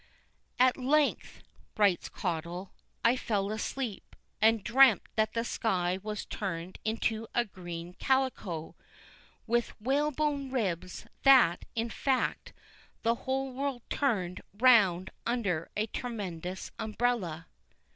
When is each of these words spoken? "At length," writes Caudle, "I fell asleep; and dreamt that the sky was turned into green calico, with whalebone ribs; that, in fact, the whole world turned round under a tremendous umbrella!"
"At 0.57 0.77
length," 0.77 1.43
writes 1.77 2.09
Caudle, 2.09 2.71
"I 3.05 3.15
fell 3.15 3.51
asleep; 3.51 4.15
and 4.41 4.63
dreamt 4.63 5.03
that 5.15 5.33
the 5.33 5.43
sky 5.43 5.99
was 6.01 6.25
turned 6.25 6.79
into 6.83 7.27
green 7.53 7.93
calico, 7.93 8.75
with 9.45 9.79
whalebone 9.79 10.49
ribs; 10.49 11.05
that, 11.21 11.65
in 11.75 11.91
fact, 11.91 12.51
the 13.03 13.13
whole 13.13 13.53
world 13.53 13.83
turned 13.91 14.41
round 14.57 15.11
under 15.27 15.69
a 15.77 15.85
tremendous 15.85 16.71
umbrella!" 16.79 17.45